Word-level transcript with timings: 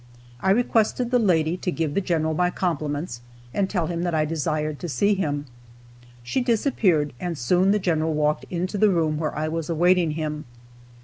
I 0.41 0.49
requested 0.49 1.11
the 1.11 1.19
lady 1.19 1.55
to 1.57 1.71
give 1.71 1.93
the 1.93 2.01
general 2.01 2.33
my 2.33 2.49
compliments, 2.49 3.21
and 3.53 3.69
tell 3.69 3.85
him 3.85 4.01
that 4.01 4.15
I 4.15 4.25
desired 4.25 4.79
to 4.79 4.89
see 4.89 5.13
him. 5.13 5.45
She 6.23 6.41
disappeared, 6.41 7.13
and 7.19 7.37
soon 7.37 7.69
the 7.69 7.77
general 7.77 8.15
walked 8.15 8.45
into 8.49 8.79
the 8.79 8.89
room 8.89 9.19
where 9.19 9.37
I 9.37 9.47
was 9.47 9.69
awaiting 9.69 10.09
him. 10.17 10.45